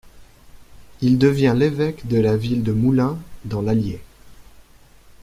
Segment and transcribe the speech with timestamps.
[1.01, 4.01] Il devient l'évêque de la ville de Moulins, dans l'allier.